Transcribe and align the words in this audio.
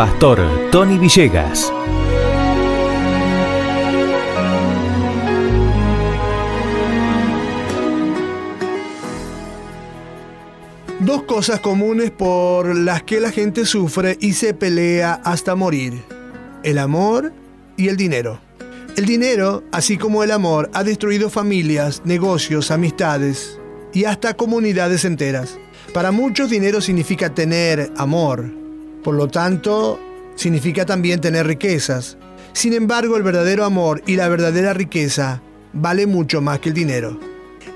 Pastor 0.00 0.40
Tony 0.70 0.96
Villegas. 0.96 1.70
Dos 11.00 11.24
cosas 11.24 11.60
comunes 11.60 12.10
por 12.12 12.74
las 12.74 13.02
que 13.02 13.20
la 13.20 13.30
gente 13.30 13.66
sufre 13.66 14.16
y 14.22 14.32
se 14.32 14.54
pelea 14.54 15.20
hasta 15.22 15.54
morir. 15.54 16.02
El 16.62 16.78
amor 16.78 17.34
y 17.76 17.88
el 17.88 17.98
dinero. 17.98 18.40
El 18.96 19.04
dinero, 19.04 19.64
así 19.70 19.98
como 19.98 20.24
el 20.24 20.30
amor, 20.30 20.70
ha 20.72 20.82
destruido 20.82 21.28
familias, 21.28 22.00
negocios, 22.06 22.70
amistades 22.70 23.60
y 23.92 24.04
hasta 24.04 24.32
comunidades 24.32 25.04
enteras. 25.04 25.58
Para 25.92 26.10
muchos 26.10 26.48
dinero 26.48 26.80
significa 26.80 27.34
tener 27.34 27.92
amor. 27.98 28.59
Por 29.02 29.14
lo 29.14 29.28
tanto, 29.28 29.98
significa 30.34 30.84
también 30.84 31.20
tener 31.20 31.46
riquezas. 31.46 32.16
Sin 32.52 32.72
embargo, 32.72 33.16
el 33.16 33.22
verdadero 33.22 33.64
amor 33.64 34.02
y 34.06 34.16
la 34.16 34.28
verdadera 34.28 34.72
riqueza 34.72 35.42
vale 35.72 36.06
mucho 36.06 36.40
más 36.40 36.58
que 36.58 36.70
el 36.70 36.74
dinero. 36.74 37.18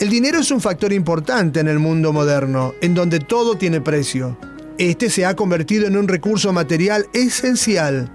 El 0.00 0.08
dinero 0.08 0.40
es 0.40 0.50
un 0.50 0.60
factor 0.60 0.92
importante 0.92 1.60
en 1.60 1.68
el 1.68 1.78
mundo 1.78 2.12
moderno, 2.12 2.74
en 2.80 2.94
donde 2.94 3.20
todo 3.20 3.56
tiene 3.56 3.80
precio. 3.80 4.36
Este 4.78 5.10
se 5.10 5.26
ha 5.26 5.36
convertido 5.36 5.86
en 5.86 5.96
un 5.96 6.08
recurso 6.08 6.52
material 6.52 7.06
esencial, 7.12 8.10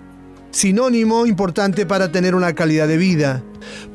sinónimo 0.51 1.25
importante 1.25 1.85
para 1.85 2.11
tener 2.11 2.35
una 2.35 2.53
calidad 2.53 2.87
de 2.87 2.97
vida. 2.97 3.43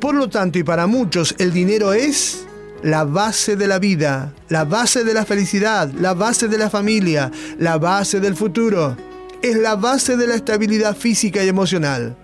Por 0.00 0.14
lo 0.14 0.28
tanto, 0.28 0.58
y 0.58 0.62
para 0.62 0.86
muchos, 0.86 1.34
el 1.38 1.52
dinero 1.52 1.92
es 1.92 2.46
la 2.82 3.04
base 3.04 3.56
de 3.56 3.66
la 3.66 3.78
vida, 3.78 4.34
la 4.48 4.64
base 4.64 5.04
de 5.04 5.14
la 5.14 5.24
felicidad, 5.24 5.90
la 5.92 6.14
base 6.14 6.48
de 6.48 6.58
la 6.58 6.70
familia, 6.70 7.30
la 7.58 7.78
base 7.78 8.20
del 8.20 8.36
futuro. 8.36 8.96
Es 9.42 9.56
la 9.56 9.76
base 9.76 10.16
de 10.16 10.26
la 10.26 10.34
estabilidad 10.34 10.96
física 10.96 11.42
y 11.42 11.48
emocional. 11.48 12.16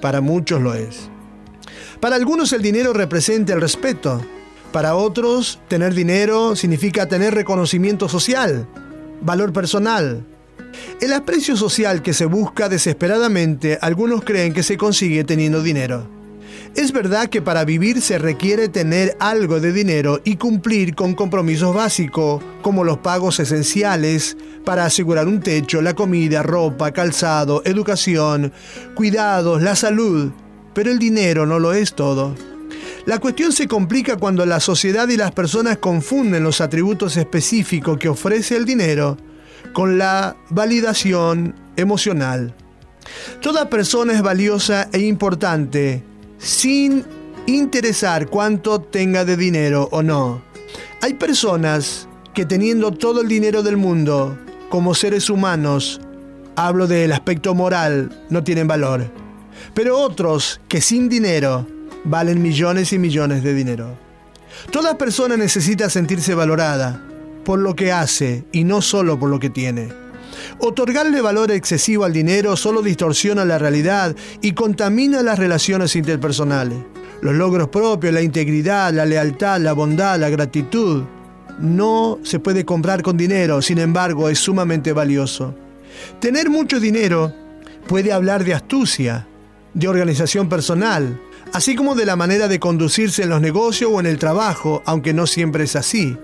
Para 0.00 0.20
muchos 0.20 0.60
lo 0.60 0.74
es. 0.74 1.08
Para 2.00 2.16
algunos 2.16 2.52
el 2.52 2.62
dinero 2.62 2.92
representa 2.92 3.52
el 3.54 3.60
respeto, 3.60 4.20
para 4.74 4.96
otros, 4.96 5.60
tener 5.68 5.94
dinero 5.94 6.56
significa 6.56 7.06
tener 7.06 7.32
reconocimiento 7.32 8.08
social, 8.08 8.66
valor 9.20 9.52
personal. 9.52 10.26
El 11.00 11.12
aprecio 11.12 11.56
social 11.56 12.02
que 12.02 12.12
se 12.12 12.24
busca 12.24 12.68
desesperadamente, 12.68 13.78
algunos 13.80 14.24
creen 14.24 14.52
que 14.52 14.64
se 14.64 14.76
consigue 14.76 15.22
teniendo 15.22 15.62
dinero. 15.62 16.08
Es 16.76 16.90
verdad 16.90 17.28
que 17.28 17.40
para 17.40 17.64
vivir 17.64 18.00
se 18.00 18.18
requiere 18.18 18.68
tener 18.68 19.16
algo 19.20 19.60
de 19.60 19.72
dinero 19.72 20.20
y 20.24 20.36
cumplir 20.36 20.96
con 20.96 21.14
compromisos 21.14 21.72
básicos, 21.72 22.42
como 22.62 22.82
los 22.82 22.98
pagos 22.98 23.38
esenciales 23.38 24.36
para 24.64 24.84
asegurar 24.84 25.28
un 25.28 25.38
techo, 25.38 25.80
la 25.80 25.94
comida, 25.94 26.42
ropa, 26.42 26.90
calzado, 26.90 27.62
educación, 27.64 28.52
cuidados, 28.96 29.62
la 29.62 29.76
salud. 29.76 30.32
Pero 30.74 30.90
el 30.90 30.98
dinero 30.98 31.46
no 31.46 31.60
lo 31.60 31.72
es 31.72 31.94
todo. 31.94 32.34
La 33.06 33.20
cuestión 33.20 33.52
se 33.52 33.68
complica 33.68 34.16
cuando 34.16 34.44
la 34.44 34.58
sociedad 34.58 35.08
y 35.08 35.16
las 35.16 35.30
personas 35.30 35.78
confunden 35.78 36.42
los 36.42 36.60
atributos 36.60 37.16
específicos 37.16 37.98
que 37.98 38.08
ofrece 38.08 38.56
el 38.56 38.64
dinero 38.64 39.16
con 39.72 39.96
la 39.96 40.34
validación 40.50 41.54
emocional. 41.76 42.52
Toda 43.40 43.70
persona 43.70 44.12
es 44.12 44.22
valiosa 44.22 44.88
e 44.92 44.98
importante 44.98 46.02
sin 46.44 47.04
interesar 47.46 48.28
cuánto 48.28 48.80
tenga 48.80 49.24
de 49.24 49.36
dinero 49.36 49.88
o 49.90 50.02
no. 50.02 50.42
Hay 51.00 51.14
personas 51.14 52.06
que 52.34 52.44
teniendo 52.44 52.92
todo 52.92 53.22
el 53.22 53.28
dinero 53.28 53.62
del 53.62 53.76
mundo, 53.76 54.38
como 54.68 54.94
seres 54.94 55.30
humanos, 55.30 56.00
hablo 56.54 56.86
del 56.86 57.12
aspecto 57.12 57.54
moral, 57.54 58.26
no 58.28 58.44
tienen 58.44 58.68
valor. 58.68 59.10
Pero 59.72 59.98
otros 59.98 60.60
que 60.68 60.80
sin 60.80 61.08
dinero 61.08 61.66
valen 62.04 62.42
millones 62.42 62.92
y 62.92 62.98
millones 62.98 63.42
de 63.42 63.54
dinero. 63.54 63.96
Toda 64.70 64.98
persona 64.98 65.36
necesita 65.36 65.88
sentirse 65.88 66.34
valorada 66.34 67.02
por 67.44 67.58
lo 67.58 67.74
que 67.74 67.92
hace 67.92 68.44
y 68.52 68.64
no 68.64 68.82
solo 68.82 69.18
por 69.18 69.30
lo 69.30 69.40
que 69.40 69.50
tiene. 69.50 70.03
Otorgarle 70.58 71.20
valor 71.20 71.50
excesivo 71.50 72.04
al 72.04 72.12
dinero 72.12 72.56
solo 72.56 72.82
distorsiona 72.82 73.44
la 73.44 73.58
realidad 73.58 74.14
y 74.40 74.52
contamina 74.52 75.22
las 75.22 75.38
relaciones 75.38 75.96
interpersonales. 75.96 76.78
Los 77.20 77.34
logros 77.34 77.68
propios, 77.68 78.12
la 78.12 78.22
integridad, 78.22 78.92
la 78.92 79.06
lealtad, 79.06 79.60
la 79.60 79.72
bondad, 79.72 80.18
la 80.18 80.28
gratitud, 80.28 81.04
no 81.58 82.18
se 82.22 82.38
puede 82.38 82.64
comprar 82.64 83.02
con 83.02 83.16
dinero, 83.16 83.62
sin 83.62 83.78
embargo 83.78 84.28
es 84.28 84.38
sumamente 84.38 84.92
valioso. 84.92 85.54
Tener 86.20 86.50
mucho 86.50 86.80
dinero 86.80 87.32
puede 87.86 88.12
hablar 88.12 88.44
de 88.44 88.54
astucia, 88.54 89.26
de 89.72 89.88
organización 89.88 90.48
personal, 90.48 91.20
así 91.52 91.74
como 91.76 91.94
de 91.94 92.06
la 92.06 92.16
manera 92.16 92.48
de 92.48 92.58
conducirse 92.58 93.22
en 93.22 93.28
los 93.30 93.40
negocios 93.40 93.90
o 93.92 94.00
en 94.00 94.06
el 94.06 94.18
trabajo, 94.18 94.82
aunque 94.86 95.12
no 95.12 95.26
siempre 95.26 95.64
es 95.64 95.76
así. 95.76 96.16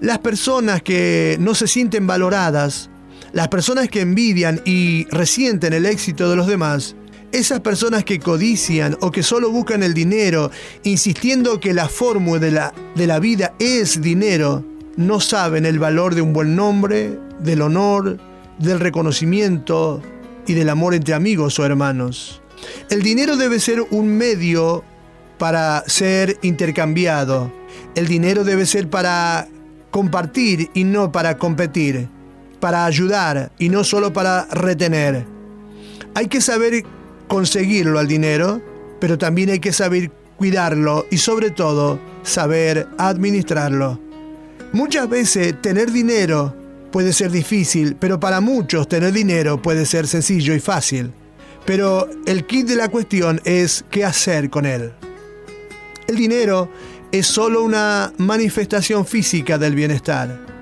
Las 0.00 0.18
personas 0.18 0.82
que 0.82 1.36
no 1.40 1.54
se 1.54 1.66
sienten 1.68 2.06
valoradas, 2.06 2.90
las 3.36 3.48
personas 3.48 3.90
que 3.90 4.00
envidian 4.00 4.62
y 4.64 5.06
resienten 5.10 5.74
el 5.74 5.84
éxito 5.84 6.30
de 6.30 6.36
los 6.36 6.46
demás, 6.46 6.96
esas 7.32 7.60
personas 7.60 8.02
que 8.02 8.18
codician 8.18 8.96
o 9.02 9.10
que 9.10 9.22
solo 9.22 9.50
buscan 9.50 9.82
el 9.82 9.92
dinero, 9.92 10.50
insistiendo 10.84 11.60
que 11.60 11.74
la 11.74 11.90
fórmula 11.90 12.40
de 12.40 12.50
la, 12.50 12.72
de 12.94 13.06
la 13.06 13.18
vida 13.18 13.52
es 13.58 14.00
dinero, 14.00 14.64
no 14.96 15.20
saben 15.20 15.66
el 15.66 15.78
valor 15.78 16.14
de 16.14 16.22
un 16.22 16.32
buen 16.32 16.56
nombre, 16.56 17.18
del 17.38 17.60
honor, 17.60 18.16
del 18.58 18.80
reconocimiento 18.80 20.00
y 20.46 20.54
del 20.54 20.70
amor 20.70 20.94
entre 20.94 21.12
amigos 21.12 21.58
o 21.58 21.66
hermanos. 21.66 22.40
El 22.88 23.02
dinero 23.02 23.36
debe 23.36 23.60
ser 23.60 23.82
un 23.90 24.16
medio 24.16 24.82
para 25.36 25.84
ser 25.86 26.38
intercambiado. 26.40 27.52
El 27.96 28.06
dinero 28.06 28.44
debe 28.44 28.64
ser 28.64 28.88
para 28.88 29.46
compartir 29.90 30.70
y 30.72 30.84
no 30.84 31.12
para 31.12 31.36
competir, 31.36 32.08
para 32.60 32.84
ayudar 32.84 33.52
y 33.58 33.68
no 33.68 33.84
solo 33.84 34.12
para 34.12 34.46
retener. 34.46 35.26
Hay 36.14 36.28
que 36.28 36.40
saber 36.40 36.84
conseguirlo 37.28 37.98
al 37.98 38.08
dinero, 38.08 38.60
pero 39.00 39.18
también 39.18 39.50
hay 39.50 39.60
que 39.60 39.72
saber 39.72 40.10
cuidarlo 40.36 41.06
y 41.10 41.18
sobre 41.18 41.50
todo 41.50 41.98
saber 42.22 42.88
administrarlo. 42.98 44.00
Muchas 44.72 45.08
veces 45.08 45.60
tener 45.60 45.90
dinero 45.90 46.54
puede 46.90 47.12
ser 47.12 47.30
difícil, 47.30 47.96
pero 47.98 48.18
para 48.20 48.40
muchos 48.40 48.88
tener 48.88 49.12
dinero 49.12 49.60
puede 49.60 49.86
ser 49.86 50.06
sencillo 50.06 50.54
y 50.54 50.60
fácil. 50.60 51.12
Pero 51.64 52.08
el 52.26 52.46
kit 52.46 52.66
de 52.68 52.76
la 52.76 52.88
cuestión 52.88 53.40
es 53.44 53.84
qué 53.90 54.04
hacer 54.04 54.50
con 54.50 54.66
él. 54.66 54.92
El 56.06 56.16
dinero 56.16 56.70
es 57.10 57.26
solo 57.26 57.62
una 57.62 58.12
manifestación 58.18 59.04
física 59.04 59.58
del 59.58 59.74
bienestar. 59.74 60.55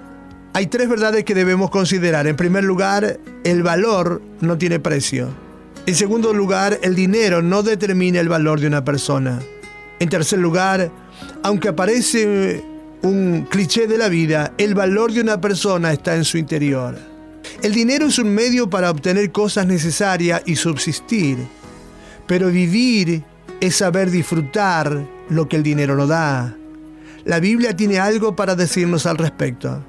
Hay 0.57 0.69
tres 0.69 0.89
verdades 0.89 1.25
que 1.25 1.35
debemos 1.35 1.69
considerar. 1.69 2.29
En 2.29 2.37
primer 2.37 2.63
lugar, 2.63 3.19
el 3.43 3.65
valor 3.65 4.23
no 4.41 4.57
tiene 4.57 4.79
precio. 4.79 5.29
En 5.85 5.97
segundo 5.97 6.33
lugar, 6.33 6.79
el 6.85 6.95
dinero 6.95 7.43
no 7.43 7.65
determina 7.65 8.21
el 8.21 8.29
valor 8.29 8.61
de 8.61 8.69
una 8.69 8.85
persona. 8.85 9.41
En 9.99 10.09
tercer 10.09 10.39
lugar, 10.39 10.93
aunque 11.43 11.71
aparece 11.71 12.63
un 13.03 13.49
cliché 13.51 13.89
de 13.89 13.99
la 13.99 14.09
vida, 14.09 14.55
el 14.57 14.77
valor 14.77 15.13
de 15.13 15.23
una 15.23 15.41
persona 15.41 15.93
está 15.93 16.15
en 16.15 16.25
su 16.25 16.39
interior. 16.39 16.97
El 17.61 17.73
dinero 17.73 18.07
es 18.07 18.21
un 18.21 18.33
medio 18.33 18.71
para 18.71 18.93
obtener 18.93 19.33
cosas 19.33 19.67
necesarias 19.67 20.41
y 20.47 20.55
subsistir, 20.55 21.37
pero 22.29 22.47
vivir 22.49 23.25
es 23.61 23.75
saber 23.75 24.09
disfrutar 24.09 25.05
lo 25.31 25.49
que 25.49 25.57
el 25.57 25.65
dinero 25.65 25.97
nos 25.97 26.11
da. 26.11 26.57
La 27.25 27.41
Biblia 27.41 27.75
tiene 27.75 27.99
algo 27.99 28.37
para 28.37 28.55
decirnos 28.55 29.05
al 29.07 29.19
respecto, 29.19 29.83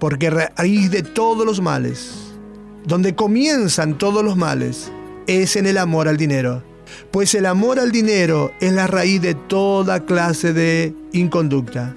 porque 0.00 0.30
raíz 0.30 0.90
de 0.90 1.02
todos 1.02 1.46
los 1.46 1.60
males, 1.60 2.32
donde 2.84 3.14
comienzan 3.14 3.98
todos 3.98 4.24
los 4.24 4.36
males, 4.36 4.90
es 5.26 5.54
en 5.54 5.66
el 5.66 5.78
amor 5.78 6.08
al 6.08 6.16
dinero, 6.16 6.64
pues 7.12 7.34
el 7.34 7.46
amor 7.46 7.78
al 7.78 7.92
dinero 7.92 8.50
es 8.60 8.72
la 8.72 8.86
raíz 8.86 9.20
de 9.20 9.34
toda 9.34 10.04
clase 10.06 10.52
de 10.52 10.94
inconducta. 11.12 11.94